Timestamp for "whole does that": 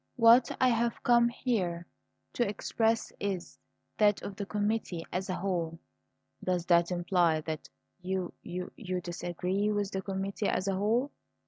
5.35-6.89